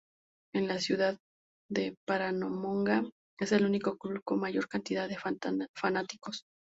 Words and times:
En 0.55 0.67
la 0.67 0.79
ciudad 0.79 1.19
de 1.69 1.95
"Paramonga" 2.07 3.03
es 3.39 3.51
el 3.51 3.67
único 3.67 3.99
club 3.99 4.19
con 4.23 4.39
mayor 4.39 4.67
cantidad 4.67 5.07
de 5.07 5.19
fanáticos. 5.77 6.43